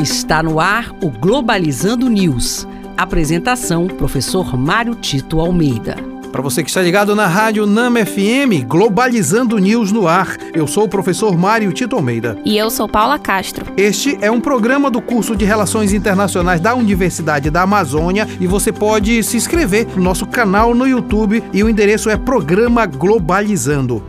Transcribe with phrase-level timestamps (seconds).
[0.00, 2.66] Está no ar o Globalizando News.
[2.96, 5.96] Apresentação: Professor Mário Tito Almeida.
[6.32, 10.36] Para você que está ligado na Rádio Nama FM, Globalizando News no ar.
[10.54, 12.38] Eu sou o professor Mário Tito Almeida.
[12.44, 13.66] E eu sou Paula Castro.
[13.76, 18.72] Este é um programa do curso de Relações Internacionais da Universidade da Amazônia e você
[18.72, 24.02] pode se inscrever no nosso canal no YouTube e o endereço é Programa Globalizando.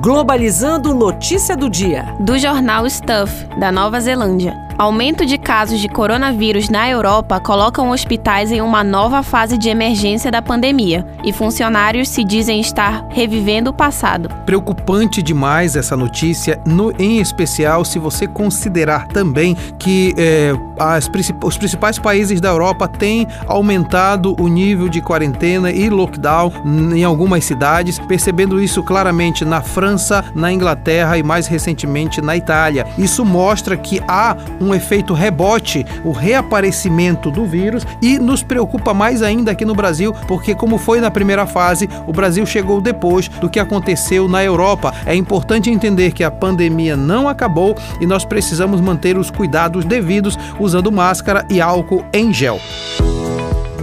[0.00, 2.16] Globalizando Notícia do Dia.
[2.18, 4.69] Do jornal Stuff, da Nova Zelândia.
[4.80, 10.30] Aumento de casos de coronavírus na Europa colocam hospitais em uma nova fase de emergência
[10.30, 14.30] da pandemia e funcionários se dizem estar revivendo o passado.
[14.46, 21.10] Preocupante demais essa notícia, no, em especial se você considerar também que é, as,
[21.44, 26.50] os principais países da Europa têm aumentado o nível de quarentena e lockdown
[26.96, 32.86] em algumas cidades, percebendo isso claramente na França, na Inglaterra e mais recentemente na Itália.
[32.96, 38.94] Isso mostra que há um um efeito rebote, o reaparecimento do vírus e nos preocupa
[38.94, 43.28] mais ainda aqui no Brasil, porque como foi na primeira fase, o Brasil chegou depois
[43.28, 44.94] do que aconteceu na Europa.
[45.04, 50.38] É importante entender que a pandemia não acabou e nós precisamos manter os cuidados devidos
[50.58, 52.60] usando máscara e álcool em gel.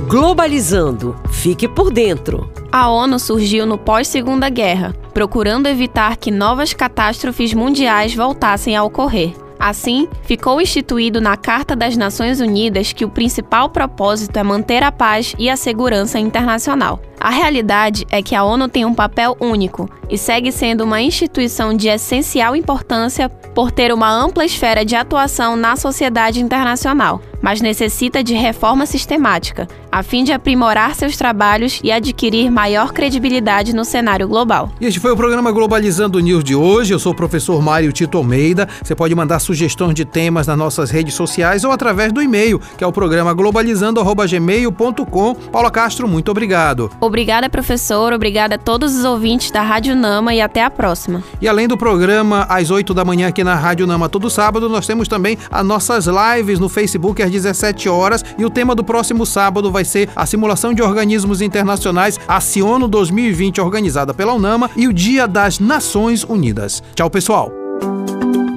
[0.07, 1.19] Globalizando.
[1.29, 2.49] Fique por dentro.
[2.71, 9.46] A ONU surgiu no pós-Segunda Guerra, procurando evitar que novas catástrofes mundiais voltassem a ocorrer.
[9.67, 14.93] Assim, ficou instituído na Carta das Nações Unidas que o principal propósito é manter a
[14.93, 17.01] paz e a segurança internacional.
[17.19, 21.73] A realidade é que a ONU tem um papel único e segue sendo uma instituição
[21.73, 28.23] de essencial importância por ter uma ampla esfera de atuação na sociedade internacional, mas necessita
[28.23, 34.27] de reforma sistemática, a fim de aprimorar seus trabalhos e adquirir maior credibilidade no cenário
[34.27, 34.71] global.
[34.79, 36.93] E este foi o programa Globalizando News de hoje.
[36.93, 38.67] Eu sou o professor Mário Tito Almeida.
[38.83, 42.83] Você pode mandar sugestões de temas nas nossas redes sociais ou através do e-mail, que
[42.83, 45.35] é o programa globalizando@gmail.com.
[45.51, 46.91] Paula Castro, muito obrigado.
[47.07, 48.11] Obrigada, professor.
[48.11, 51.23] Obrigada a todos os ouvintes da Rádio Nama e até a próxima.
[51.41, 54.85] E além do programa às 8 da manhã aqui na Rádio Nama todo sábado, nós
[54.85, 59.25] temos também as nossas lives no Facebook às 17 horas e o tema do próximo
[59.25, 64.93] sábado vai ser a simulação de organismos internacionais Aciono 2020 organizada pela UNAMA e o
[64.93, 66.83] Dia das Nações Unidas.
[66.93, 67.51] Tchau, pessoal.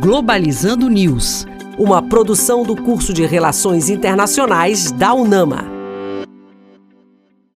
[0.01, 1.47] Globalizando News,
[1.79, 5.80] uma produção do curso de Relações Internacionais da UNAMA.